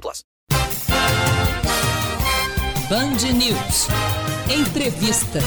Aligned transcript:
plus. 0.00 0.24
Band 2.88 3.32
News. 3.32 3.88
Entrevista. 4.50 5.38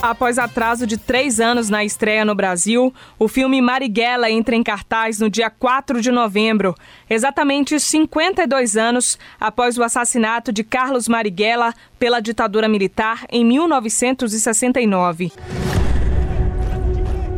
Após 0.00 0.38
atraso 0.38 0.86
de 0.86 0.96
três 0.96 1.40
anos 1.40 1.68
na 1.68 1.84
estreia 1.84 2.24
no 2.24 2.34
Brasil, 2.34 2.94
o 3.18 3.26
filme 3.26 3.60
Marighella 3.60 4.30
entra 4.30 4.54
em 4.54 4.62
cartaz 4.62 5.18
no 5.18 5.28
dia 5.28 5.50
4 5.50 6.00
de 6.00 6.12
novembro, 6.12 6.74
exatamente 7.10 7.80
52 7.80 8.76
anos 8.76 9.18
após 9.40 9.76
o 9.76 9.82
assassinato 9.82 10.52
de 10.52 10.62
Carlos 10.62 11.08
Marighella 11.08 11.74
pela 11.98 12.20
ditadura 12.20 12.68
militar 12.68 13.26
em 13.28 13.44
1969. 13.44 15.32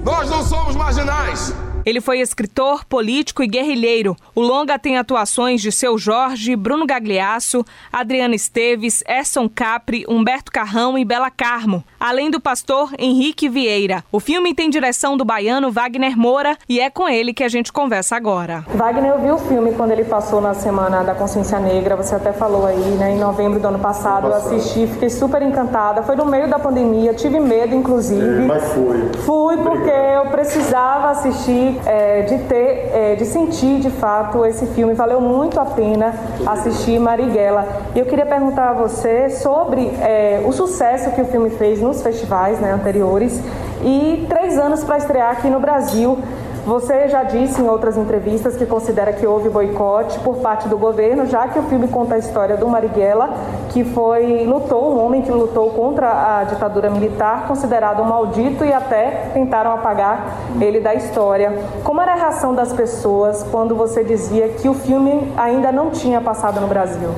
Nós 0.04 0.28
não 0.28 0.44
somos 0.44 0.76
marginais! 0.76 1.69
Ele 1.84 2.00
foi 2.00 2.20
escritor, 2.20 2.84
político 2.84 3.42
e 3.42 3.46
guerrilheiro. 3.46 4.14
O 4.34 4.42
longa 4.42 4.78
tem 4.78 4.98
atuações 4.98 5.62
de 5.62 5.72
Seu 5.72 5.96
Jorge, 5.96 6.54
Bruno 6.54 6.86
Gagliasso, 6.86 7.64
Adriana 7.90 8.34
Esteves, 8.34 9.02
Esson 9.08 9.48
Capri, 9.48 10.04
Humberto 10.06 10.52
Carrão 10.52 10.98
e 10.98 11.04
Bela 11.04 11.30
Carmo, 11.30 11.82
além 11.98 12.30
do 12.30 12.38
pastor 12.38 12.90
Henrique 12.98 13.48
Vieira. 13.48 14.04
O 14.12 14.20
filme 14.20 14.54
tem 14.54 14.68
direção 14.68 15.16
do 15.16 15.24
baiano 15.24 15.72
Wagner 15.72 16.18
Moura 16.18 16.56
e 16.68 16.78
é 16.78 16.90
com 16.90 17.08
ele 17.08 17.32
que 17.32 17.42
a 17.42 17.48
gente 17.48 17.72
conversa 17.72 18.14
agora. 18.14 18.64
Wagner, 18.74 19.12
eu 19.12 19.20
vi 19.20 19.30
o 19.30 19.38
filme 19.38 19.72
quando 19.72 19.92
ele 19.92 20.04
passou 20.04 20.40
na 20.40 20.52
Semana 20.52 21.02
da 21.02 21.14
Consciência 21.14 21.58
Negra, 21.58 21.96
você 21.96 22.14
até 22.14 22.32
falou 22.32 22.66
aí, 22.66 22.76
né, 22.76 23.12
em 23.12 23.18
novembro 23.18 23.58
do 23.58 23.68
ano 23.68 23.78
passado, 23.78 24.26
eu 24.28 24.34
assisti, 24.34 24.86
fiquei 24.86 25.08
super 25.08 25.40
encantada. 25.40 26.02
Foi 26.02 26.14
no 26.14 26.26
meio 26.26 26.48
da 26.48 26.58
pandemia, 26.58 27.14
tive 27.14 27.40
medo, 27.40 27.74
inclusive. 27.74 28.20
É, 28.20 28.46
mas 28.46 28.72
foi. 28.72 29.12
Fui 29.24 29.56
porque 29.56 29.90
eu 29.90 30.26
precisava 30.30 31.10
assistir 31.10 31.69
é, 31.86 32.22
de 32.22 32.38
ter, 32.44 32.90
é, 32.92 33.14
de 33.16 33.24
sentir 33.24 33.80
de 33.80 33.90
fato 33.90 34.44
esse 34.46 34.66
filme. 34.66 34.94
Valeu 34.94 35.20
muito 35.20 35.58
a 35.60 35.64
pena 35.64 36.14
assistir 36.46 36.98
Marighella. 36.98 37.66
E 37.94 37.98
eu 37.98 38.06
queria 38.06 38.26
perguntar 38.26 38.70
a 38.70 38.72
você 38.72 39.30
sobre 39.30 39.86
é, 40.00 40.42
o 40.44 40.52
sucesso 40.52 41.10
que 41.12 41.20
o 41.20 41.24
filme 41.26 41.50
fez 41.50 41.80
nos 41.80 42.02
festivais 42.02 42.58
né, 42.60 42.72
anteriores 42.72 43.40
e 43.82 44.26
três 44.28 44.58
anos 44.58 44.84
para 44.84 44.98
estrear 44.98 45.30
aqui 45.32 45.48
no 45.48 45.60
Brasil. 45.60 46.18
Você 46.66 47.08
já 47.08 47.22
disse 47.22 47.60
em 47.60 47.68
outras 47.68 47.96
entrevistas 47.96 48.54
que 48.54 48.66
considera 48.66 49.12
que 49.12 49.26
houve 49.26 49.48
boicote 49.48 50.18
por 50.20 50.36
parte 50.36 50.68
do 50.68 50.76
governo, 50.76 51.26
já 51.26 51.48
que 51.48 51.58
o 51.58 51.62
filme 51.64 51.88
conta 51.88 52.16
a 52.16 52.18
história 52.18 52.56
do 52.56 52.68
Marighella, 52.68 53.30
que 53.70 53.82
foi 53.82 54.44
lutou, 54.44 54.94
um 54.94 55.04
homem 55.04 55.22
que 55.22 55.32
lutou 55.32 55.70
contra 55.70 56.38
a 56.38 56.44
ditadura 56.44 56.90
militar, 56.90 57.48
considerado 57.48 58.02
um 58.02 58.04
maldito 58.04 58.64
e 58.64 58.72
até 58.72 59.30
tentaram 59.32 59.72
apagar 59.72 60.36
ele 60.60 60.80
da 60.80 60.94
história. 60.94 61.58
Como 61.82 62.00
era 62.00 62.12
a 62.12 62.16
reação 62.16 62.54
das 62.54 62.72
pessoas 62.72 63.42
quando 63.50 63.74
você 63.74 64.04
dizia 64.04 64.48
que 64.48 64.68
o 64.68 64.74
filme 64.74 65.32
ainda 65.36 65.72
não 65.72 65.90
tinha 65.90 66.20
passado 66.20 66.60
no 66.60 66.66
Brasil? 66.66 67.08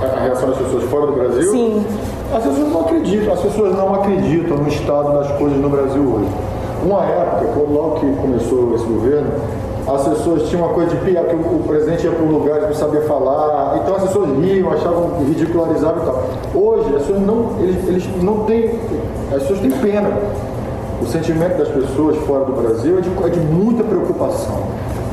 A 0.00 0.20
reação 0.20 0.48
das 0.48 0.58
pessoas 0.58 0.84
fora 0.84 1.06
do 1.06 1.12
Brasil? 1.12 1.50
Sim. 1.50 1.86
As 2.34 2.44
pessoas 2.44 2.72
não 2.72 2.80
acreditam, 2.82 3.32
as 3.32 3.40
pessoas 3.40 3.76
não 3.76 3.94
acreditam 3.94 4.56
no 4.56 4.68
estado 4.68 5.12
das 5.12 5.32
coisas 5.32 5.58
no 5.58 5.68
Brasil 5.68 6.02
hoje. 6.02 6.49
Uma 6.84 7.04
época, 7.04 7.52
quando 7.52 7.72
logo 7.74 8.00
que 8.00 8.12
começou 8.16 8.74
esse 8.74 8.84
governo, 8.84 9.30
as 9.86 10.08
pessoas 10.08 10.48
tinham 10.48 10.64
uma 10.64 10.74
coisa 10.74 10.90
de 10.90 10.96
piar, 11.04 11.24
que 11.24 11.34
o 11.34 11.62
presidente 11.66 12.04
ia 12.04 12.12
para 12.12 12.24
um 12.24 12.30
lugar 12.30 12.58
e 12.58 12.66
não 12.66 12.74
sabia 12.74 13.02
falar, 13.02 13.80
então 13.82 13.96
as 13.96 14.02
pessoas 14.04 14.28
riam, 14.38 14.70
achavam 14.70 15.24
ridicularizável 15.24 16.02
e 16.02 16.06
tal. 16.06 16.24
Hoje, 16.54 16.96
as 16.96 17.02
pessoas 17.02 17.20
não, 17.20 17.56
eles, 17.60 17.88
eles 17.88 18.22
não 18.22 18.44
têm, 18.44 18.70
as 19.32 19.42
pessoas 19.42 19.60
têm 19.60 19.70
pena. 19.70 20.10
O 21.02 21.06
sentimento 21.06 21.56
das 21.56 21.68
pessoas 21.68 22.16
fora 22.26 22.44
do 22.44 22.52
Brasil 22.52 22.98
é 22.98 23.00
de, 23.00 23.08
é 23.08 23.28
de 23.30 23.40
muita 23.40 23.82
preocupação, 23.82 24.60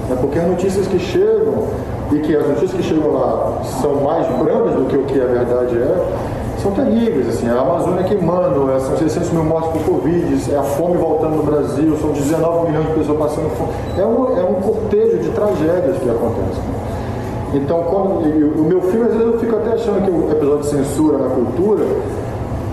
né? 0.09 0.17
porque 0.19 0.37
as 0.37 0.45
notícias 0.45 0.85
que 0.85 0.99
chegam, 0.99 1.63
e 2.11 2.19
que 2.19 2.35
as 2.35 2.47
notícias 2.47 2.73
que 2.73 2.83
chegam 2.83 3.11
lá 3.11 3.61
são 3.81 3.95
mais 3.95 4.25
brandas 4.37 4.75
do 4.75 4.85
que 4.85 4.95
o 4.95 5.03
que 5.03 5.19
a 5.19 5.25
verdade 5.25 5.77
é, 5.77 6.36
são 6.61 6.71
terríveis. 6.71 7.29
Assim, 7.29 7.47
a 7.47 7.59
Amazônia 7.59 8.03
queimando, 8.03 8.71
é, 8.71 8.79
são 8.79 8.97
600 8.97 9.31
mil 9.31 9.43
mortes 9.43 9.71
por 9.71 9.83
Covid, 9.83 10.53
é 10.53 10.57
a 10.57 10.63
fome 10.63 10.97
voltando 10.97 11.35
no 11.37 11.43
Brasil, 11.43 11.97
são 11.99 12.11
19 12.11 12.69
milhões 12.69 12.87
de 12.87 12.93
pessoas 12.93 13.17
passando 13.17 13.49
fome. 13.57 13.71
É 13.97 14.05
um, 14.05 14.37
é 14.37 14.43
um 14.43 14.55
cortejo 14.55 15.17
de 15.19 15.29
tragédias 15.29 15.97
que 15.97 16.09
acontecem. 16.09 16.63
Então, 17.53 17.83
quando, 17.83 18.59
o 18.59 18.63
meu 18.65 18.81
filme, 18.81 19.05
às 19.05 19.13
vezes 19.13 19.33
eu 19.33 19.39
fico 19.39 19.55
até 19.55 19.73
achando 19.73 20.03
que 20.03 20.11
o 20.11 20.31
episódio 20.31 20.63
de 20.63 20.67
censura 20.67 21.17
na 21.17 21.29
cultura 21.29 21.85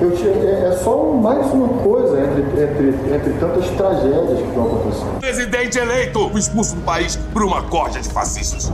eu, 0.00 0.10
é, 0.10 0.68
é, 0.68 0.78
só 0.82 1.04
mais 1.12 1.46
uma 1.52 1.68
coisa 1.68 2.20
entre, 2.20 2.62
entre, 2.62 3.14
entre 3.14 3.32
tantas 3.34 3.70
tragédias 3.70 4.38
que 4.40 4.48
estão 4.48 4.66
acontecendo. 4.66 5.20
Presidente 5.20 5.78
eleito, 5.78 6.30
expulso 6.36 6.74
do 6.74 6.82
país 6.82 7.16
por 7.32 7.44
uma 7.44 7.62
corja 7.62 8.00
de 8.00 8.08
fascistas. 8.08 8.70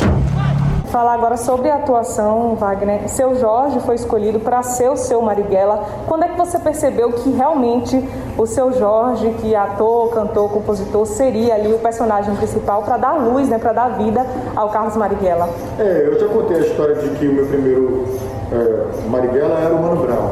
Falar 0.90 1.14
agora 1.14 1.36
sobre 1.36 1.70
a 1.70 1.76
atuação, 1.76 2.56
Wagner. 2.56 3.08
Seu 3.08 3.36
Jorge 3.36 3.78
foi 3.78 3.94
escolhido 3.94 4.40
para 4.40 4.60
ser 4.64 4.90
o 4.90 4.96
seu 4.96 5.22
Marighella. 5.22 5.84
Quando 6.08 6.24
é 6.24 6.28
que 6.28 6.36
você 6.36 6.58
percebeu 6.58 7.12
que 7.12 7.30
realmente 7.30 7.96
o 8.36 8.44
seu 8.44 8.72
Jorge, 8.72 9.30
que 9.40 9.54
ator, 9.54 10.10
cantor, 10.10 10.50
compositor, 10.50 11.06
seria 11.06 11.54
ali 11.54 11.72
o 11.72 11.78
personagem 11.78 12.34
principal 12.34 12.82
para 12.82 12.96
dar 12.96 13.12
luz, 13.12 13.48
né, 13.48 13.56
para 13.56 13.72
dar 13.72 13.88
vida 13.98 14.26
ao 14.56 14.70
Carlos 14.70 14.96
Marighella? 14.96 15.48
É, 15.78 16.08
eu 16.08 16.18
já 16.18 16.26
contei 16.26 16.56
a 16.56 16.60
história 16.60 16.96
de 16.96 17.08
que 17.10 17.28
o 17.28 17.34
meu 17.34 17.46
primeiro 17.46 18.06
é, 18.50 19.08
Marighella 19.08 19.60
era 19.60 19.72
o 19.72 19.80
Mano 19.80 20.02
Brown. 20.02 20.30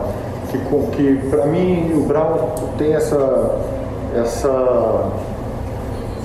Que, 0.50 0.58
que 0.96 1.28
para 1.30 1.46
mim 1.46 1.92
o 1.94 2.00
Brown 2.04 2.36
tem 2.76 2.94
essa, 2.94 3.60
essa 4.12 5.12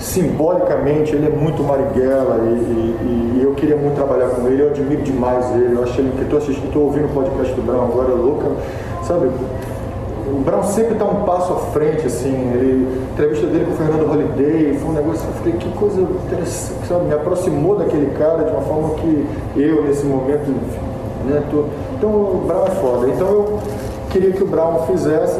simbolicamente 0.04 1.16
ele 1.16 1.28
é 1.28 1.30
muito 1.30 1.64
Marighella 1.64 2.40
e, 2.44 2.50
e, 2.50 3.38
e, 3.38 3.44
eu 3.44 3.54
queria 3.54 3.78
muito 3.78 3.96
trabalhar 3.96 4.28
com 4.30 4.48
ele, 4.48 4.62
eu 4.62 4.70
admiro 4.70 5.02
demais 5.02 5.50
ele, 5.56 5.76
eu 5.76 5.84
achei 5.84 6.04
que 6.04 6.22
estou 6.24 6.40
assistindo, 6.40 6.68
estou 6.68 6.84
ouvindo 6.84 7.06
o 7.06 7.10
podcast 7.10 7.54
do 7.54 7.62
Brown 7.62 7.86
agora, 7.86 8.14
louca, 8.14 8.48
sabe? 9.04 9.30
O 10.28 10.42
Brown 10.44 10.64
sempre 10.64 10.94
está 10.94 11.06
um 11.06 11.24
passo 11.24 11.54
à 11.54 11.56
frente, 11.72 12.06
assim, 12.06 12.34
ele, 12.54 12.88
a 13.10 13.14
entrevista 13.14 13.48
dele 13.48 13.66
com 13.66 13.72
o 13.72 13.76
Fernando 13.76 14.12
Holiday, 14.12 14.78
foi 14.78 14.90
um 14.90 14.94
negócio, 14.94 15.26
eu 15.26 15.34
fiquei, 15.36 15.54
que 15.54 15.70
coisa 15.78 16.02
interessante, 16.02 16.88
sabe? 16.88 17.06
Me 17.06 17.14
aproximou 17.14 17.78
daquele 17.78 18.14
cara 18.18 18.44
de 18.44 18.52
uma 18.52 18.62
forma 18.62 18.96
que 18.96 19.26
eu, 19.56 19.84
nesse 19.84 20.06
momento, 20.06 20.50
né, 21.26 21.42
tô, 21.50 21.66
então 21.98 22.10
o 22.10 22.44
Brown 22.46 22.66
é 22.66 22.72
foda. 22.72 23.08
Então 23.08 23.28
eu 23.28 23.60
queria 24.10 24.32
que 24.32 24.44
o 24.44 24.48
Brown 24.48 24.86
fizesse 24.88 25.40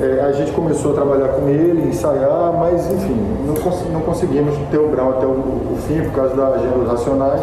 é, 0.00 0.20
a 0.20 0.32
gente 0.32 0.52
começou 0.52 0.92
a 0.92 0.94
trabalhar 0.94 1.28
com 1.28 1.48
ele, 1.48 1.88
ensaiar, 1.88 2.52
mas 2.56 2.88
enfim, 2.92 3.16
não, 3.46 3.54
cons 3.54 3.82
não 3.92 4.00
conseguimos 4.00 4.56
ter 4.70 4.78
o 4.78 4.88
Brown 4.88 5.10
até 5.10 5.26
o, 5.26 5.30
o, 5.30 5.78
fim 5.88 6.02
por 6.02 6.12
causa 6.12 6.36
da 6.36 6.48
agenda 6.48 6.88
racionais. 6.88 7.40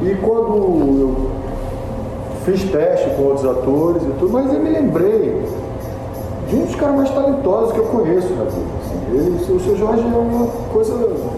E 0.00 0.14
quando 0.22 1.00
eu 1.00 1.30
fiz 2.44 2.62
teste 2.70 3.10
com 3.16 3.22
outros 3.24 3.44
atores 3.46 4.02
e 4.02 4.10
tudo, 4.18 4.32
mas 4.32 4.52
eu 4.52 4.60
me 4.60 4.70
lembrei 4.70 5.42
de 6.48 6.56
um 6.56 6.66
dos 6.66 6.74
caras 6.76 6.96
mais 6.96 7.10
talentosos 7.10 7.72
que 7.72 7.78
eu 7.78 7.86
conheço 7.86 8.28
na 8.34 8.44
vida. 8.44 9.36
Assim. 9.36 9.54
O 9.54 9.60
seu 9.60 9.76
Jorge 9.76 10.02
é 10.02 10.16
uma 10.16 10.46
coisa. 10.72 10.92
Eu 10.92 11.30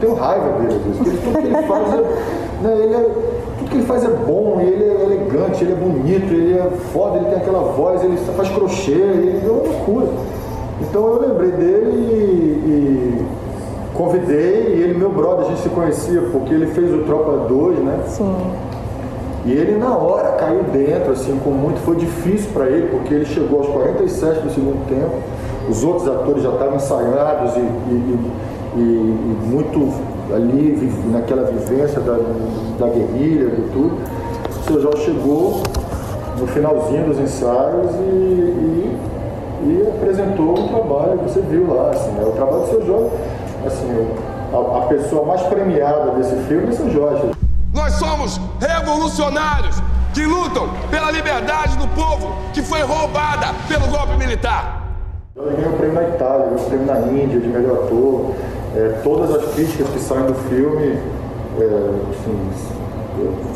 tenho 0.00 0.14
raiva 0.14 0.58
dele, 0.58 0.80
porque 0.84 1.10
tudo 1.10 1.38
que 1.38 1.46
ele 1.46 1.62
faz 1.66 1.94
é. 1.94 2.38
Né, 2.62 2.76
ele 2.82 2.94
é 2.94 3.27
tudo 3.68 3.70
que 3.70 3.76
ele 3.76 3.86
faz 3.86 4.04
é 4.04 4.08
bom, 4.08 4.60
ele 4.60 4.84
é 4.84 5.02
elegante, 5.02 5.62
ele 5.62 5.72
é 5.72 5.76
bonito, 5.76 6.32
ele 6.32 6.58
é 6.58 6.70
foda, 6.92 7.18
ele 7.18 7.26
tem 7.26 7.36
aquela 7.36 7.60
voz, 7.60 8.02
ele 8.02 8.16
faz 8.36 8.48
crochê, 8.48 8.92
ele 8.92 9.42
é 9.44 9.50
uma 9.50 9.62
loucura. 9.62 10.06
Então 10.80 11.06
eu 11.06 11.28
lembrei 11.28 11.50
dele 11.52 11.90
e, 11.92 12.66
e 12.66 13.26
convidei 13.94 14.76
e 14.76 14.82
ele, 14.82 14.94
meu 14.94 15.10
brother, 15.10 15.46
a 15.46 15.48
gente 15.48 15.60
se 15.60 15.68
conhecia 15.68 16.22
porque 16.32 16.54
ele 16.54 16.66
fez 16.68 16.92
o 16.92 16.98
Tropa 17.04 17.46
2, 17.48 17.78
né? 17.80 18.00
Sim. 18.06 18.34
E 19.44 19.52
ele 19.52 19.78
na 19.78 19.96
hora 19.96 20.32
caiu 20.32 20.62
dentro, 20.64 21.12
assim, 21.12 21.38
com 21.42 21.50
muito. 21.50 21.78
Foi 21.80 21.96
difícil 21.96 22.50
para 22.52 22.66
ele, 22.66 22.88
porque 22.88 23.14
ele 23.14 23.24
chegou 23.24 23.60
aos 23.60 23.68
47 23.68 24.40
do 24.40 24.50
segundo 24.50 24.86
tempo, 24.88 25.14
os 25.68 25.84
outros 25.84 26.08
atores 26.08 26.42
já 26.42 26.50
estavam 26.50 26.76
ensaiados 26.76 27.56
e, 27.56 27.60
e, 27.60 28.18
e, 28.76 28.80
e 28.80 29.46
muito 29.46 29.92
ali 30.34 30.92
naquela 31.06 31.44
vivência 31.44 32.00
da, 32.00 32.18
da 32.78 32.86
guerrilha 32.88 33.46
e 33.46 33.70
tudo. 33.72 33.98
O 34.60 34.64
seu 34.64 34.82
Jorge 34.82 35.04
chegou 35.04 35.62
no 36.38 36.46
finalzinho 36.46 37.04
dos 37.06 37.18
ensaios 37.18 37.94
e, 37.94 38.96
e 39.64 39.88
apresentou 39.88 40.58
um 40.58 40.68
trabalho 40.68 41.18
que 41.18 41.24
você 41.24 41.40
viu 41.40 41.74
lá, 41.74 41.90
assim, 41.90 42.10
né? 42.10 42.24
o 42.24 42.32
trabalho 42.32 42.60
do 42.60 42.68
seu 42.68 42.86
Jorge, 42.86 43.10
assim, 43.66 44.08
a, 44.52 44.78
a 44.78 44.80
pessoa 44.86 45.26
mais 45.26 45.42
premiada 45.42 46.12
desse 46.12 46.36
filme 46.46 46.66
é 46.66 46.70
o 46.70 46.72
seu 46.72 46.90
Jorge. 46.90 47.30
Nós 47.74 47.92
somos 47.94 48.40
revolucionários 48.60 49.82
que 50.14 50.24
lutam 50.24 50.68
pela 50.90 51.10
liberdade 51.10 51.76
do 51.76 51.86
povo 51.88 52.34
que 52.52 52.62
foi 52.62 52.82
roubada 52.82 53.54
pelo 53.68 53.86
golpe 53.88 54.16
militar. 54.16 54.82
Eu 55.36 55.44
ganhei 55.44 55.68
o 55.68 55.72
prêmio 55.72 55.94
na 55.94 56.02
Itália, 56.08 56.46
ganhei 56.46 56.64
o 56.64 56.68
prêmio 56.68 56.86
na 56.86 56.98
Índia 56.98 57.40
de 57.40 57.46
melhor 57.46 57.84
ator. 57.84 58.34
É, 58.78 59.00
todas 59.02 59.34
as 59.34 59.54
críticas 59.54 59.88
que 59.88 59.98
saem 59.98 60.26
do 60.26 60.34
filme 60.48 61.00
é, 61.58 61.90
assim, 62.10 62.50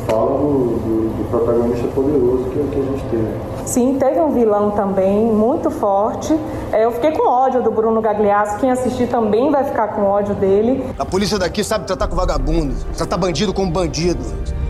falam 0.04 0.38
do, 0.38 0.58
do, 0.80 1.16
do, 1.16 1.30
protagonista 1.30 1.86
poderoso 1.94 2.50
que, 2.50 2.58
que 2.58 2.80
a 2.80 2.82
gente 2.82 3.04
teve. 3.08 3.28
Sim, 3.64 3.96
teve 4.00 4.20
um 4.20 4.32
vilão 4.32 4.72
também 4.72 5.26
muito 5.26 5.70
forte. 5.70 6.36
É, 6.72 6.84
eu 6.84 6.90
fiquei 6.90 7.12
com 7.12 7.28
ódio 7.28 7.62
do 7.62 7.70
Bruno 7.70 8.00
Gagliasso. 8.00 8.58
Quem 8.58 8.72
assistir 8.72 9.06
também 9.06 9.48
vai 9.48 9.62
ficar 9.62 9.94
com 9.94 10.02
ódio 10.02 10.34
dele. 10.34 10.84
A 10.98 11.04
polícia 11.04 11.38
daqui 11.38 11.62
sabe 11.62 11.86
tratar 11.86 12.08
com 12.08 12.16
vagabundo, 12.16 12.74
tratar 12.96 13.16
bandido 13.16 13.54
como 13.54 13.70
bandido, 13.70 14.24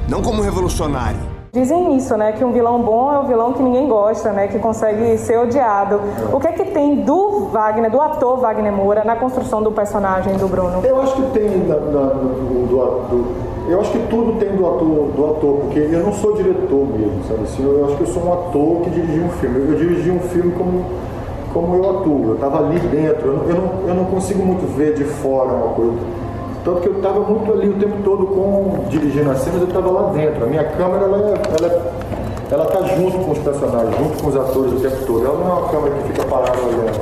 não 0.07 0.21
como 0.21 0.43
revolucionário. 0.43 1.32
Dizem 1.55 1.99
isso, 1.99 2.17
né? 2.17 2.33
Que 2.33 2.43
um 2.43 2.51
vilão 2.51 2.81
bom 2.81 3.13
é 3.13 3.19
um 3.19 3.27
vilão 3.27 3.53
que 3.53 3.63
ninguém 3.63 3.87
gosta, 3.87 4.33
né? 4.33 4.49
Que 4.49 4.59
consegue 4.59 5.19
ser 5.19 5.37
odiado. 5.37 6.01
O 6.33 6.41
que 6.41 6.49
é 6.49 6.53
que 6.53 6.65
tem 6.65 7.03
do 7.03 7.49
Wagner, 7.53 7.91
do 7.91 8.01
ator 8.01 8.39
Wagner 8.39 8.73
Moura, 8.73 9.05
na 9.05 9.17
construção 9.17 9.63
do 9.63 9.71
personagem 9.71 10.35
do 10.39 10.49
Bruno? 10.49 10.81
Eu 10.83 11.03
acho 11.03 11.15
que 11.15 11.23
tem 11.39 11.51
do, 11.51 12.69
do, 12.69 13.69
eu 13.69 13.79
acho 13.83 13.93
que 13.93 13.99
tudo 14.09 14.39
tem 14.39 14.57
do 14.57 14.67
ator, 14.67 15.09
do 15.15 15.27
ator, 15.27 15.57
porque 15.61 15.81
eu 15.81 16.03
não 16.03 16.15
sou 16.15 16.35
diretor 16.35 16.87
mesmo, 16.87 17.23
sabe 17.29 17.43
assim? 17.43 17.63
Eu 17.63 17.85
acho 17.85 17.97
que 17.97 18.03
eu 18.03 18.07
sou 18.07 18.25
um 18.25 18.33
ator 18.33 18.81
que 18.81 18.89
dirigiu 18.89 19.25
um 19.25 19.31
filme. 19.33 19.73
Eu 19.73 19.77
dirigi 19.77 20.11
um 20.11 20.21
filme 20.21 20.53
como, 20.53 20.87
como 21.53 21.77
eu 21.77 21.91
atuo, 21.99 22.29
eu 22.29 22.35
estava 22.37 22.61
ali 22.61 22.81
dentro, 22.81 23.27
eu 23.27 23.37
não, 23.37 23.45
eu, 23.45 23.55
não, 23.55 23.89
eu 23.89 23.95
não 23.95 24.05
consigo 24.07 24.43
muito 24.43 24.67
ver 24.75 24.95
de 24.95 25.05
fora 25.05 25.53
uma 25.53 25.75
coisa. 25.75 25.99
Tanto 26.65 26.81
que 26.81 26.89
eu 26.89 26.97
estava 26.97 27.21
muito 27.21 27.53
ali 27.53 27.69
o 27.69 27.75
tempo 27.75 27.97
todo 28.05 28.27
com 28.27 28.85
dirigindo 28.89 29.31
as 29.31 29.39
cenas, 29.39 29.63
eu 29.63 29.69
estava 29.69 29.91
lá 29.91 30.13
dentro. 30.13 30.45
A 30.45 30.47
minha 30.47 30.65
câmera, 30.65 31.05
ela, 31.05 31.19
ela, 31.59 31.93
ela 32.51 32.65
tá 32.67 32.83
junto 32.97 33.19
com 33.19 33.33
os 33.33 33.39
personagens, 33.39 33.97
junto 33.97 34.23
com 34.23 34.29
os 34.29 34.37
atores 34.37 34.73
o 34.73 34.77
tempo 34.77 35.05
todo. 35.07 35.27
Ela 35.27 35.39
não 35.39 35.49
é 35.49 35.53
uma 35.59 35.69
câmera 35.69 35.95
que 35.97 36.13
fica 36.13 36.25
parada 36.27 36.59
olhando. 36.59 37.01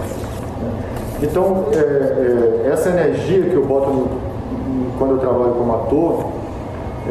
Então, 1.22 1.66
é, 1.72 1.76
é, 1.76 2.70
essa 2.72 2.88
energia 2.88 3.42
que 3.42 3.54
eu 3.54 3.66
boto 3.66 3.90
no, 3.90 4.08
quando 4.98 5.12
eu 5.12 5.18
trabalho 5.18 5.52
como 5.52 5.74
ator, 5.74 6.24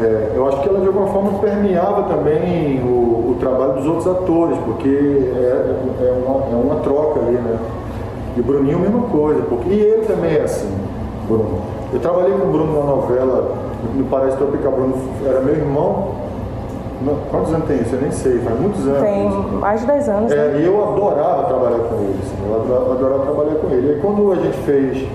é, 0.00 0.32
eu 0.34 0.48
acho 0.48 0.60
que 0.62 0.68
ela 0.68 0.80
de 0.80 0.86
alguma 0.88 1.06
forma 1.08 1.38
permeava 1.38 2.02
também 2.04 2.80
o, 2.82 3.30
o 3.30 3.36
trabalho 3.38 3.74
dos 3.74 3.86
outros 3.86 4.08
atores, 4.08 4.58
porque 4.64 4.88
é, 4.88 5.76
é, 6.00 6.24
uma, 6.26 6.46
é 6.46 6.54
uma 6.56 6.76
troca 6.80 7.20
ali, 7.20 7.36
né? 7.36 7.58
E 8.36 8.40
o 8.40 8.42
Bruninho 8.42 8.80
mesma 8.80 9.02
coisa, 9.02 9.42
porque, 9.42 9.70
e 9.70 9.80
ele 9.80 10.06
também 10.06 10.34
é 10.34 10.42
assim, 10.42 10.72
Bruno. 11.28 11.79
Eu 11.92 12.00
trabalhei 12.00 12.32
com 12.32 12.46
o 12.46 12.52
Bruno 12.52 12.80
na 12.80 12.86
novela, 12.86 13.54
no 13.94 14.04
Paraíso 14.04 14.36
Tropical, 14.36 14.72
Bruno 14.72 14.94
era 15.26 15.40
meu 15.40 15.54
irmão. 15.54 16.14
Quantos 17.30 17.52
anos 17.54 17.66
tem 17.66 17.80
isso? 17.80 17.94
Eu 17.94 18.02
nem 18.02 18.10
sei, 18.10 18.38
faz 18.40 18.60
muitos 18.60 18.86
anos. 18.86 19.00
Tem 19.00 19.30
mais 19.58 19.80
de 19.80 19.86
10 19.86 20.08
anos. 20.08 20.32
É, 20.32 20.36
né? 20.36 20.60
e 20.60 20.66
eu 20.66 20.82
adorava 20.82 21.44
trabalhar 21.44 21.78
com 21.78 21.94
ele, 21.96 22.18
assim, 22.22 22.36
eu 22.46 22.60
adorava, 22.60 22.92
adorava 22.92 23.22
trabalhar 23.22 23.54
com 23.54 23.68
ele. 23.70 23.96
E 23.96 24.00
quando 24.00 24.32
a 24.32 24.36
gente 24.36 24.56
fez 24.58 25.08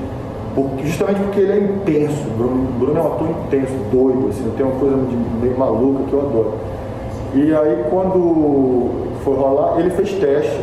justamente 0.83 1.19
porque 1.21 1.41
ele 1.41 1.51
é 1.51 1.57
intenso. 1.57 2.23
Bruno, 2.37 2.67
Bruno 2.79 2.99
é 2.99 3.03
um 3.03 3.07
ator 3.07 3.29
intenso, 3.29 3.73
doido, 3.91 4.29
assim, 4.29 4.51
tem 4.55 4.65
uma 4.65 4.79
coisa 4.79 4.97
meio 5.41 5.57
maluca 5.57 6.03
que 6.07 6.13
eu 6.13 6.19
adoro. 6.21 6.53
E 7.33 7.53
aí 7.53 7.85
quando 7.89 8.89
foi 9.23 9.35
rolar, 9.35 9.79
ele 9.79 9.89
fez 9.91 10.13
teste, 10.13 10.61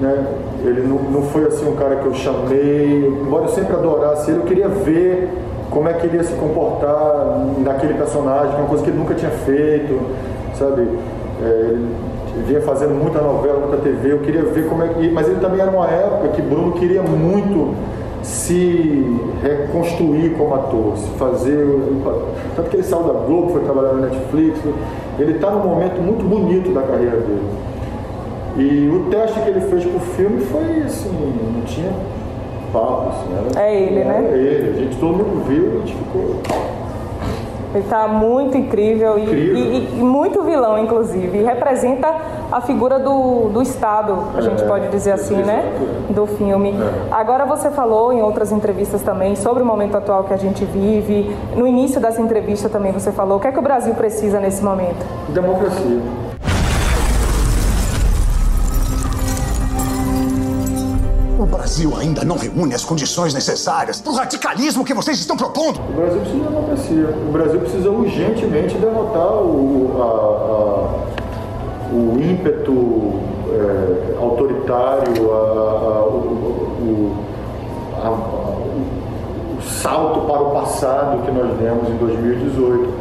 né? 0.00 0.26
Ele 0.64 0.82
não, 0.82 0.96
não 1.10 1.22
foi 1.22 1.44
assim 1.44 1.68
um 1.68 1.76
cara 1.76 1.96
que 1.96 2.06
eu 2.06 2.14
chamei, 2.14 3.06
embora 3.06 3.44
eu 3.44 3.48
sempre 3.48 3.74
adorasse 3.74 4.30
ele, 4.30 4.40
eu 4.40 4.44
queria 4.44 4.68
ver 4.68 5.28
como 5.70 5.88
é 5.88 5.92
que 5.92 6.06
ele 6.06 6.16
ia 6.16 6.24
se 6.24 6.34
comportar 6.34 7.46
naquele 7.58 7.94
personagem, 7.94 8.54
é 8.54 8.58
uma 8.58 8.68
coisa 8.68 8.82
que 8.82 8.90
ele 8.90 8.98
nunca 8.98 9.14
tinha 9.14 9.30
feito, 9.30 10.00
sabe? 10.58 10.88
É, 11.42 11.76
ele 12.36 12.44
vinha 12.46 12.60
fazendo 12.62 12.94
muita 12.94 13.20
novela, 13.20 13.60
muita 13.60 13.78
TV, 13.78 14.12
eu 14.12 14.18
queria 14.18 14.42
ver 14.42 14.68
como 14.68 14.82
é 14.82 14.88
que. 14.88 15.10
Mas 15.10 15.26
ele 15.26 15.40
também 15.40 15.60
era 15.60 15.70
uma 15.70 15.86
época 15.86 16.28
que 16.28 16.42
Bruno 16.42 16.72
queria 16.72 17.02
muito 17.02 17.74
se 18.22 19.20
reconstruir 19.42 20.34
como 20.36 20.54
ator, 20.54 20.96
se 20.96 21.08
fazer. 21.18 21.66
Tanto 22.54 22.68
que 22.68 22.76
ele 22.76 22.82
saiu 22.82 23.04
da 23.04 23.12
Globo, 23.12 23.52
foi 23.52 23.62
trabalhar 23.62 23.94
na 23.94 24.08
Netflix. 24.08 24.58
Ele 25.18 25.32
está 25.32 25.50
num 25.50 25.66
momento 25.66 26.00
muito 26.02 26.24
bonito 26.24 26.74
da 26.74 26.82
carreira 26.82 27.18
dele. 27.18 27.48
E 28.58 28.88
o 28.88 29.10
teste 29.10 29.38
que 29.40 29.48
ele 29.50 29.60
fez 29.60 29.84
pro 29.84 30.00
filme 30.00 30.40
foi 30.46 30.82
assim, 30.82 31.10
não 31.54 31.62
tinha 31.62 31.92
papo, 32.72 33.10
assim, 33.10 33.58
era, 33.58 33.66
é 33.66 33.82
ele, 33.82 34.00
era 34.00 34.20
né? 34.20 34.30
ele. 34.32 34.70
A 34.70 34.82
gente 34.82 34.96
todo 34.96 35.16
mundo 35.16 35.44
viu 35.46 35.74
e 35.74 35.76
a 35.76 35.80
gente 35.80 35.94
ficou. 35.94 36.36
Ele 37.74 37.84
está 37.84 38.08
muito 38.08 38.56
incrível, 38.56 39.18
incrível. 39.18 39.56
E, 39.56 39.60
e, 39.60 39.98
e, 39.98 40.02
muito 40.02 40.42
vilão, 40.42 40.78
inclusive. 40.78 41.36
E 41.36 41.42
representa 41.42 42.14
a 42.50 42.60
figura 42.62 42.98
do, 42.98 43.50
do 43.50 43.60
Estado, 43.60 44.16
a 44.34 44.40
gente 44.40 44.62
é, 44.62 44.66
pode 44.66 44.88
dizer 44.88 45.12
assim, 45.12 45.36
né? 45.36 45.62
Do 46.08 46.26
filme. 46.26 46.70
É. 46.70 47.12
Agora 47.12 47.44
você 47.44 47.70
falou 47.70 48.12
em 48.12 48.22
outras 48.22 48.52
entrevistas 48.52 49.02
também 49.02 49.36
sobre 49.36 49.62
o 49.62 49.66
momento 49.66 49.96
atual 49.96 50.24
que 50.24 50.32
a 50.32 50.38
gente 50.38 50.64
vive. 50.64 51.36
No 51.54 51.66
início 51.66 52.00
dessa 52.00 52.22
entrevista 52.22 52.70
também 52.70 52.92
você 52.92 53.12
falou 53.12 53.36
o 53.36 53.40
que 53.40 53.48
é 53.48 53.52
que 53.52 53.58
o 53.58 53.62
Brasil 53.62 53.94
precisa 53.94 54.40
nesse 54.40 54.64
momento? 54.64 55.04
Democracia. 55.28 56.00
O 61.46 61.56
Brasil 61.56 61.92
ainda 61.96 62.24
não 62.24 62.36
reúne 62.36 62.74
as 62.74 62.84
condições 62.84 63.32
necessárias 63.32 64.00
para 64.00 64.12
o 64.12 64.16
radicalismo 64.16 64.84
que 64.84 64.92
vocês 64.92 65.16
estão 65.20 65.36
propondo. 65.36 65.78
O 65.78 65.92
Brasil 65.92 66.20
precisa 66.20 66.38
de 66.38 66.48
democracia. 66.48 67.08
O 67.28 67.32
Brasil 67.32 67.60
precisa 67.60 67.88
urgentemente 67.90 68.76
derrotar 68.76 69.32
o, 69.32 69.92
a, 69.96 70.04
a, 71.92 71.94
o 71.94 72.18
ímpeto 72.20 73.20
é, 73.52 74.16
autoritário, 74.18 75.32
a, 75.32 76.04
o, 76.04 76.16
o, 76.82 77.16
salto 79.62 80.26
para 80.26 80.42
o 80.42 80.50
passado 80.50 81.24
que 81.24 81.30
nós 81.30 81.56
demos 81.58 81.88
em 81.88 81.96
2018. 81.96 82.92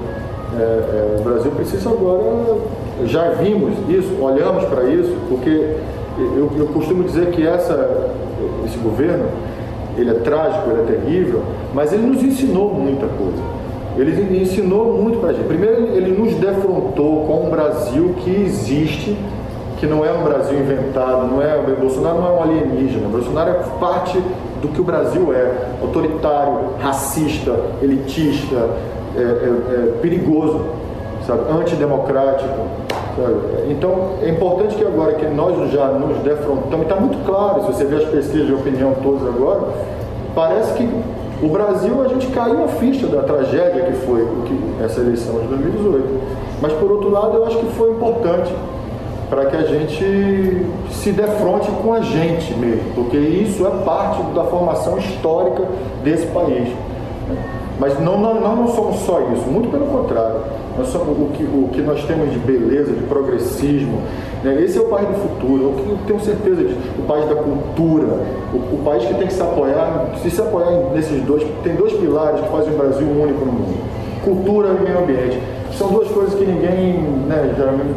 É, 0.57 0.61
é, 0.61 1.17
o 1.19 1.23
Brasil 1.23 1.49
precisa 1.49 1.89
agora, 1.89 2.57
já 3.05 3.31
vimos 3.31 3.73
isso, 3.89 4.15
olhamos 4.21 4.65
para 4.65 4.83
isso, 4.83 5.17
porque 5.27 5.77
eu, 6.17 6.51
eu 6.57 6.67
costumo 6.67 7.03
dizer 7.03 7.31
que 7.31 7.45
essa, 7.45 8.13
esse 8.65 8.77
governo, 8.77 9.25
ele 9.97 10.09
é 10.09 10.13
trágico, 10.15 10.69
ele 10.69 10.81
é 10.81 10.85
terrível, 10.85 11.43
mas 11.73 11.93
ele 11.93 12.05
nos 12.05 12.21
ensinou 12.23 12.73
muita 12.73 13.07
coisa. 13.07 13.41
Ele 13.97 14.41
ensinou 14.41 15.01
muito 15.01 15.19
para 15.19 15.29
a 15.29 15.33
gente. 15.33 15.47
Primeiro, 15.47 15.87
ele 15.95 16.11
nos 16.11 16.33
defrontou 16.35 17.25
com 17.25 17.47
um 17.47 17.49
Brasil 17.49 18.13
que 18.19 18.29
existe, 18.29 19.17
que 19.77 19.87
não 19.87 20.03
é 20.03 20.11
um 20.11 20.23
Brasil 20.23 20.59
inventado, 20.59 21.27
não 21.27 21.41
é 21.41 21.57
Bolsonaro 21.79 22.19
não 22.19 22.27
é 22.27 22.31
um 22.31 22.43
alienígena. 22.43 23.07
Bolsonaro 23.07 23.51
é 23.51 23.79
parte 23.79 24.21
do 24.61 24.67
que 24.67 24.81
o 24.81 24.83
Brasil 24.83 25.33
é: 25.33 25.69
autoritário, 25.81 26.71
racista, 26.79 27.57
elitista, 27.81 28.69
é, 29.15 29.19
é, 29.19 29.23
é 29.23 29.99
perigoso, 30.01 30.61
sabe? 31.25 31.41
antidemocrático. 31.51 32.53
Então, 33.69 34.09
é 34.21 34.29
importante 34.29 34.75
que 34.75 34.83
agora 34.83 35.13
que 35.13 35.25
nós 35.27 35.71
já 35.71 35.87
nos 35.87 36.17
defrontamos, 36.19 36.81
está 36.81 36.95
muito 36.95 37.25
claro, 37.25 37.61
se 37.61 37.67
você 37.67 37.85
vê 37.85 37.95
as 37.95 38.05
pesquisas 38.05 38.47
de 38.47 38.53
opinião 38.53 38.93
todas 39.01 39.25
agora, 39.25 39.61
parece 40.33 40.73
que 40.73 40.89
o 41.41 41.47
Brasil, 41.49 42.01
a 42.01 42.07
gente 42.07 42.27
caiu 42.27 42.63
a 42.63 42.67
ficha 42.67 43.07
da 43.07 43.21
tragédia 43.21 43.83
que 43.83 43.93
foi 44.05 44.27
essa 44.83 45.01
eleição 45.01 45.39
de 45.41 45.47
2018. 45.47 46.21
Mas, 46.61 46.73
por 46.73 46.91
outro 46.91 47.09
lado, 47.09 47.37
eu 47.37 47.45
acho 47.45 47.57
que 47.57 47.65
foi 47.73 47.91
importante 47.91 48.53
para 49.29 49.45
que 49.45 49.55
a 49.55 49.63
gente 49.63 50.65
se 50.91 51.11
defronte 51.11 51.69
com 51.83 51.93
a 51.93 52.01
gente 52.01 52.53
mesmo, 52.53 52.93
porque 52.93 53.17
isso 53.17 53.65
é 53.65 53.71
parte 53.83 54.21
da 54.33 54.43
formação 54.45 54.97
histórica 54.97 55.63
desse 56.03 56.27
país. 56.27 56.69
Mas 57.79 57.99
não, 57.99 58.17
não, 58.19 58.55
não 58.55 58.67
somos 58.69 58.97
só 59.01 59.19
isso, 59.33 59.47
muito 59.49 59.69
pelo 59.69 59.85
contrário. 59.87 60.41
Nós 60.77 60.87
somos 60.87 61.17
o 61.17 61.31
que, 61.33 61.43
o 61.43 61.69
que 61.71 61.81
nós 61.81 62.03
temos 62.05 62.31
de 62.31 62.39
beleza, 62.39 62.93
de 62.93 63.03
progressismo. 63.03 64.01
Né? 64.43 64.61
Esse 64.61 64.77
é 64.77 64.81
o 64.81 64.85
país 64.85 65.07
do 65.07 65.15
futuro, 65.15 65.63
eu 65.63 65.97
tenho 66.05 66.19
certeza 66.19 66.63
de, 66.63 66.73
o 66.97 67.03
país 67.07 67.27
da 67.27 67.35
cultura, 67.35 68.19
o, 68.53 68.57
o, 68.75 68.81
país 68.83 69.03
que 69.05 69.13
tem 69.15 69.27
que 69.27 69.33
se 69.33 69.41
apoiar, 69.41 70.07
se 70.21 70.29
se 70.29 70.41
apoiar 70.41 70.71
nesses 70.93 71.21
dois, 71.23 71.45
tem 71.63 71.75
dois 71.75 71.93
pilares 71.93 72.41
que 72.41 72.49
fazem 72.49 72.73
o 72.73 72.77
Brasil 72.77 73.07
único 73.07 73.45
no 73.45 73.51
mundo: 73.51 73.77
cultura 74.23 74.69
e 74.69 74.83
meio 74.83 74.99
ambiente. 74.99 75.41
São 75.77 75.89
duas 75.89 76.07
coisas 76.09 76.33
que 76.35 76.45
ninguém, 76.45 76.99
né, 77.27 77.53
geralmente. 77.57 77.95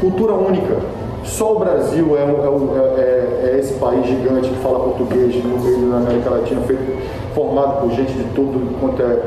Cultura 0.00 0.34
única. 0.34 0.93
Só 1.24 1.56
o 1.56 1.58
Brasil 1.58 2.16
é, 2.16 2.20
é, 2.20 3.00
é, 3.00 3.50
é, 3.54 3.58
esse 3.58 3.74
país 3.74 4.06
gigante 4.06 4.48
que 4.48 4.56
fala 4.56 4.78
português 4.80 5.34
no 5.42 5.58
meio 5.58 5.90
da 5.90 5.96
América 5.96 6.30
Latina, 6.30 6.60
feito, 6.62 7.02
formado 7.34 7.80
por 7.80 7.90
gente 7.92 8.12
de 8.12 8.24
todo 8.34 8.78
quanto 8.78 9.02
é 9.02 9.18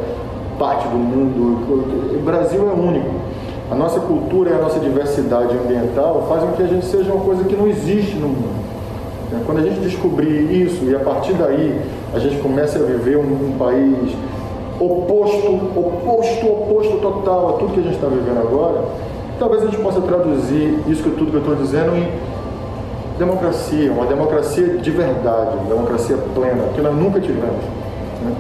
parte 0.60 0.88
do 0.88 0.96
mundo. 0.96 2.16
O 2.16 2.22
Brasil 2.24 2.70
é 2.70 2.74
único. 2.74 3.10
A 3.72 3.75
nossa 3.75 4.00
cultura 4.00 4.51
e 4.51 4.54
a 4.54 4.58
nossa 4.60 4.80
diversidade 4.80 5.58
ambiental 5.58 6.25
fazem 6.30 6.50
com 6.50 6.56
que 6.56 6.63
a 6.63 6.68
gente 6.68 6.86
seja 6.86 7.12
uma 7.12 7.25
coisa 7.25 7.44
que 7.44 7.56
não 7.56 7.68
existe 7.68 8.16
no 8.16 8.30
mundo. 8.30 8.68
Quando 9.46 9.60
a 9.60 9.63
gente 9.63 9.80
descobrir 9.82 10.63
isso 10.63 10.86
e 10.86 10.96
a 10.96 11.00
partir 11.00 11.34
daí 11.34 11.82
a 12.13 12.20
gente 12.20 12.38
começa 12.42 12.80
a 12.80 12.84
viver 12.84 13.18
um, 13.18 13.24
um 13.24 13.56
país 13.58 14.16
oposto, 14.80 15.54
oposto, 15.75 16.48
oposto 16.48 16.98
total 17.01 17.50
a 17.50 17.54
tudo 17.54 17.74
que 17.74 17.80
a 17.80 17.84
gente 17.84 17.96
está 17.96 18.08
vivendo 18.08 18.39
agora, 18.39 18.84
talvez 19.38 19.63
a 19.63 19.65
gente 19.65 19.77
possa 19.77 20.01
traduzir 20.01 20.79
isso 20.88 21.03
que 21.03 21.10
tudo 21.12 21.32
que 21.32 21.38
eu 21.38 21.41
estou 21.41 21.56
dizendo 21.56 21.96
em 21.96 22.12
democracia, 23.17 23.91
uma 23.91 24.06
democracia 24.06 24.77
de 24.77 24.91
verdade, 24.91 25.58
uma 25.58 25.70
democracia 25.70 26.17
plena, 26.36 26.70
que 26.74 26.82
nós 26.82 26.96
nunca 26.96 27.20
tivemos. 27.20 27.63
Né? 28.22 28.36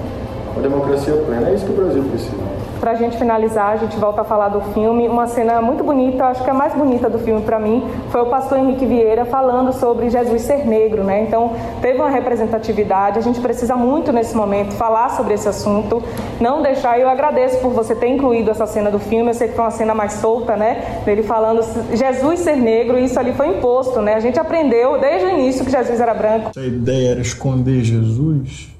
Uma 0.57 0.63
democracia 0.63 1.13
plena, 1.13 1.49
é 1.49 1.53
isso 1.53 1.65
que 1.65 1.71
o 1.71 1.75
Brasil 1.75 2.03
precisa. 2.05 2.35
Para 2.79 2.91
a 2.91 2.95
gente 2.95 3.15
finalizar, 3.15 3.73
a 3.73 3.77
gente 3.77 3.95
volta 3.97 4.21
a 4.21 4.23
falar 4.23 4.49
do 4.49 4.61
filme. 4.73 5.07
Uma 5.07 5.27
cena 5.27 5.61
muito 5.61 5.83
bonita, 5.83 6.25
acho 6.25 6.43
que 6.43 6.49
a 6.49 6.53
mais 6.53 6.73
bonita 6.73 7.07
do 7.07 7.19
filme 7.19 7.41
para 7.41 7.59
mim, 7.59 7.83
foi 8.09 8.21
o 8.21 8.25
pastor 8.25 8.57
Henrique 8.57 8.85
Vieira 8.85 9.23
falando 9.25 9.71
sobre 9.71 10.09
Jesus 10.09 10.41
ser 10.41 10.65
negro, 10.65 11.03
né? 11.03 11.23
Então, 11.23 11.51
teve 11.79 11.99
uma 11.99 12.09
representatividade. 12.09 13.19
A 13.19 13.21
gente 13.21 13.39
precisa 13.39 13.75
muito 13.75 14.11
nesse 14.11 14.35
momento 14.35 14.73
falar 14.73 15.09
sobre 15.09 15.35
esse 15.35 15.47
assunto, 15.47 16.01
não 16.39 16.63
deixar. 16.63 16.99
Eu 16.99 17.07
agradeço 17.07 17.59
por 17.59 17.69
você 17.69 17.93
ter 17.93 18.07
incluído 18.07 18.49
essa 18.49 18.65
cena 18.65 18.89
do 18.89 18.97
filme. 18.97 19.29
Eu 19.29 19.35
sei 19.35 19.49
que 19.49 19.55
foi 19.55 19.65
uma 19.65 19.71
cena 19.71 19.93
mais 19.93 20.13
solta, 20.13 20.55
né? 20.55 21.01
Dele 21.05 21.21
falando 21.21 21.61
Jesus 21.93 22.39
ser 22.39 22.55
negro, 22.55 22.97
e 22.97 23.05
isso 23.05 23.19
ali 23.19 23.33
foi 23.33 23.49
imposto, 23.49 24.01
né? 24.01 24.15
A 24.15 24.19
gente 24.19 24.39
aprendeu 24.39 24.99
desde 24.99 25.27
o 25.27 25.29
início 25.29 25.63
que 25.63 25.71
Jesus 25.71 25.99
era 25.99 26.15
branco. 26.15 26.51
A 26.57 26.61
ideia 26.61 27.11
era 27.11 27.21
esconder 27.21 27.83
Jesus, 27.83 28.75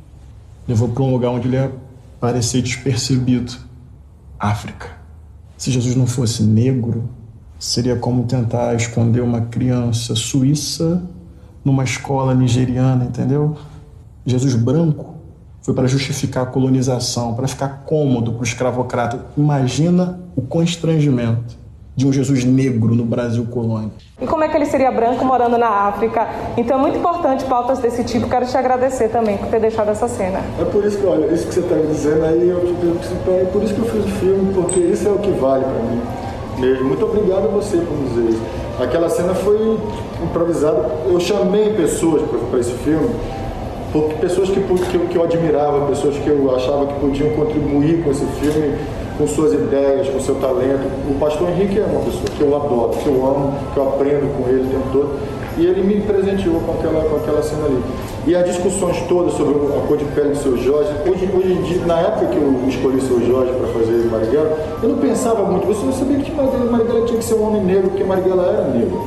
levou 0.68 0.90
para 0.90 1.04
um 1.04 1.12
lugar 1.12 1.30
onde 1.30 1.48
ele 1.48 1.58
ia 1.58 1.72
parecer 2.20 2.62
despercebido 2.62 3.54
África. 4.40 4.90
Se 5.58 5.72
Jesus 5.72 5.96
não 5.96 6.06
fosse 6.06 6.44
negro, 6.44 7.10
seria 7.60 7.96
como 7.96 8.26
tentar 8.26 8.76
esconder 8.76 9.22
uma 9.22 9.42
criança 9.42 10.16
suíça 10.16 11.04
numa 11.64 11.84
escola 11.84 12.36
nigeriana, 12.36 13.06
entendeu? 13.06 13.58
Jesus 14.26 14.56
branco 14.56 15.16
foi 15.62 15.74
para 15.74 15.88
justificar 15.88 16.44
a 16.44 16.46
colonização, 16.46 17.34
para 17.34 17.48
ficar 17.48 17.84
cômodo 17.86 18.34
para 18.34 18.42
o 18.42 18.44
escravocrata. 18.44 19.26
Imagina 19.36 20.20
o 20.36 20.42
constrangimento 20.42 21.58
de 21.98 22.06
um 22.06 22.14
Jesus 22.14 22.46
negro 22.46 22.94
no 22.94 23.04
Brasil 23.04 23.44
colônia. 23.52 23.90
E 24.22 24.28
como 24.28 24.44
é 24.44 24.48
que 24.48 24.56
ele 24.56 24.68
seria 24.68 24.92
branco 24.92 25.26
morando 25.26 25.58
na 25.58 25.68
África? 25.68 26.28
Então 26.56 26.78
é 26.78 26.82
muito 26.82 27.00
importante 27.00 27.44
pautas 27.46 27.80
desse 27.80 28.04
tipo. 28.04 28.30
Quero 28.30 28.46
te 28.46 28.56
agradecer 28.56 29.10
também 29.10 29.36
por 29.36 29.48
ter 29.48 29.60
deixado 29.60 29.90
essa 29.90 30.08
cena. 30.08 30.40
É 30.62 30.64
por 30.66 30.86
isso 30.86 31.00
que, 31.00 31.08
olha, 31.08 31.26
isso 31.34 31.48
que 31.48 31.56
você 31.56 31.60
está 31.62 31.76
dizendo 31.76 32.24
aí, 32.24 32.48
eu, 32.48 32.60
eu, 32.60 33.34
é 33.34 33.46
por 33.46 33.64
isso 33.64 33.74
que 33.74 33.80
eu 33.80 33.86
fiz 33.86 34.06
o 34.06 34.16
filme, 34.20 34.54
porque 34.54 34.80
isso 34.80 35.08
é 35.08 35.12
o 35.12 35.18
que 35.18 35.32
vale 35.32 35.64
para 35.64 35.74
mim 35.74 36.02
mesmo. 36.60 36.86
Muito 36.86 37.04
obrigado 37.04 37.46
a 37.46 37.52
você 37.52 37.78
por 37.78 37.98
dizer 38.10 38.30
isso. 38.30 38.42
Aquela 38.80 39.10
cena 39.10 39.34
foi 39.34 39.80
improvisada. 40.24 40.88
Eu 41.08 41.20
chamei 41.20 41.74
pessoas 41.74 42.22
para 42.52 42.60
esse 42.60 42.74
filme, 42.74 43.10
porque 43.92 44.14
pessoas 44.16 44.50
que, 44.50 44.60
que, 44.62 45.00
que 45.00 45.16
eu 45.16 45.24
admirava, 45.24 45.88
pessoas 45.88 46.16
que 46.16 46.28
eu 46.28 46.56
achava 46.56 46.86
que 46.86 47.00
podiam 47.00 47.32
contribuir 47.32 48.04
com 48.04 48.12
esse 48.12 48.26
filme 48.40 48.78
com 49.18 49.28
suas 49.28 49.54
ideias, 49.54 50.08
com 50.10 50.20
seu 50.20 50.36
talento. 50.36 50.88
O 51.10 51.16
pastor 51.20 51.50
Henrique 51.50 51.80
é 51.80 51.86
uma 51.86 52.02
pessoa 52.02 52.26
que 52.26 52.42
eu 52.42 52.56
adoro, 52.56 52.92
que 52.92 53.08
eu 53.08 53.26
amo, 53.26 53.54
que 53.74 53.78
eu 53.78 53.90
aprendo 53.90 54.38
com 54.38 54.50
ele 54.50 54.62
o 54.62 54.70
tempo 54.70 54.90
todo. 54.92 55.20
E 55.58 55.66
ele 55.66 55.82
me 55.82 56.02
presenteou 56.02 56.60
com 56.62 56.74
aquela, 56.74 57.04
com 57.10 57.16
aquela 57.16 57.42
cena 57.42 57.66
ali. 57.66 57.82
E 58.28 58.36
as 58.36 58.46
discussões 58.46 59.02
todas 59.10 59.34
sobre 59.34 59.56
a 59.56 59.88
cor 59.88 59.98
de 59.98 60.06
pele 60.06 60.30
do 60.30 60.38
seu 60.38 60.56
Jorge, 60.58 60.92
hoje, 61.10 61.28
hoje 61.34 61.82
na 61.86 62.00
época 62.00 62.28
que 62.28 62.38
eu 62.38 62.60
escolhi 62.68 63.02
seu 63.02 63.26
Jorge 63.26 63.52
para 63.54 63.68
fazer 63.70 64.06
Marighella, 64.12 64.58
eu 64.84 64.90
não 64.90 64.98
pensava 64.98 65.44
muito, 65.44 65.66
você 65.66 65.84
não 65.84 65.94
sabia 65.94 66.18
que 66.18 66.32
Marighella 66.32 67.06
tinha 67.06 67.18
que 67.18 67.26
ser 67.26 67.34
um 67.36 67.48
homem 67.48 67.64
negro, 67.64 67.90
porque 67.90 68.04
Marighella 68.04 68.44
era 68.44 68.68
negro. 68.68 69.02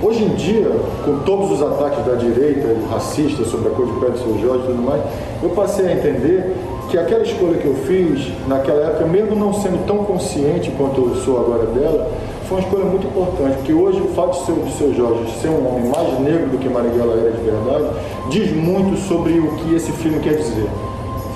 Hoje 0.00 0.22
em 0.22 0.28
dia, 0.36 0.70
com 1.04 1.18
todos 1.24 1.50
os 1.50 1.60
ataques 1.60 2.06
da 2.06 2.14
direita 2.14 2.68
racista 2.88 3.44
sobre 3.44 3.68
a 3.68 3.70
cor 3.72 3.84
de 3.86 3.92
pele 3.98 4.12
do 4.12 4.18
seu 4.18 4.38
Jorge 4.40 4.62
e 4.62 4.66
tudo 4.68 4.82
mais, 4.82 5.02
eu 5.42 5.50
passei 5.50 5.88
a 5.88 5.92
entender 5.92 6.54
que 6.88 6.96
aquela 6.96 7.24
escolha 7.24 7.58
que 7.58 7.66
eu 7.66 7.74
fiz 7.74 8.28
naquela 8.46 8.86
época, 8.86 9.06
mesmo 9.06 9.34
não 9.34 9.52
sendo 9.52 9.84
tão 9.88 10.04
consciente 10.04 10.70
quanto 10.78 11.00
eu 11.00 11.16
sou 11.16 11.40
agora 11.40 11.66
dela, 11.66 12.12
foi 12.48 12.58
uma 12.58 12.64
escolha 12.64 12.84
muito 12.84 13.08
importante, 13.08 13.56
porque 13.56 13.72
hoje 13.72 14.00
o 14.00 14.08
fato 14.14 14.38
de 14.38 14.46
ser 14.46 14.54
de 14.54 14.72
seu 14.74 14.94
Jorge 14.94 15.32
ser 15.42 15.48
um 15.48 15.66
homem 15.66 15.90
mais 15.90 16.20
negro 16.20 16.46
do 16.46 16.58
que 16.58 16.68
Marighella 16.68 17.14
era 17.14 17.32
de 17.32 17.42
verdade, 17.42 17.84
diz 18.30 18.52
muito 18.52 18.96
sobre 19.00 19.40
o 19.40 19.50
que 19.56 19.74
esse 19.74 19.90
filme 19.90 20.20
quer 20.20 20.36
dizer, 20.36 20.68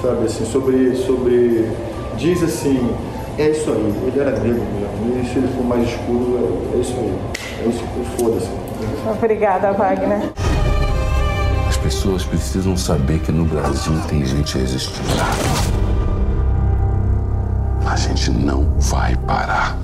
sabe 0.01 0.25
assim, 0.25 0.45
sobre, 0.45 0.95
sobre 0.95 1.69
diz 2.17 2.41
assim, 2.45 2.89
é 3.39 3.51
isso 3.51 3.69
aí, 3.73 3.93
ele 4.07 4.21
era 4.21 4.31
negro 4.31 4.63
mesmo, 4.79 5.21
e 5.21 5.27
se 5.27 5.39
ele 5.39 5.49
for 5.49 5.65
mais 5.65 5.83
escuro, 5.89 6.39
é, 6.73 6.77
é 6.77 6.81
isso 6.81 6.95
aí, 6.97 7.42
é 7.63 7.69
isso, 7.69 7.85
foda-se. 8.19 8.49
Obrigada, 9.11 9.73
Wagner 9.73 10.33
pessoas 11.83 12.25
precisam 12.25 12.77
saber 12.77 13.19
que 13.21 13.33
no 13.33 13.45
Brasil 13.45 13.93
tem 14.09 14.25
gente 14.25 14.57
resistindo. 14.57 15.09
A 17.85 17.97
gente 17.97 18.31
não 18.31 18.65
vai 18.79 19.17
parar. 19.17 19.82